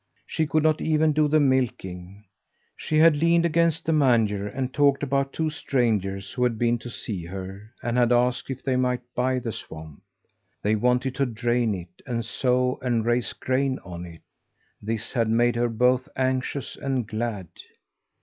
[0.25, 2.25] She could not even do the milking.
[2.75, 6.89] She had leaned against the manger and talked about two strangers who had been to
[6.89, 10.01] see her, and had asked if they might buy the swamp.
[10.63, 14.23] They wanted to drain it, and sow and raise grain on it.
[14.81, 17.49] This had made her both anxious and glad.